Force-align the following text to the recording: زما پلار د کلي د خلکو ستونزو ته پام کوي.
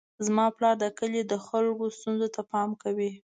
زما 0.25 0.45
پلار 0.55 0.75
د 0.83 0.85
کلي 0.99 1.21
د 1.25 1.33
خلکو 1.45 1.85
ستونزو 1.97 2.27
ته 2.35 2.41
پام 2.51 2.69
کوي. 2.83 3.11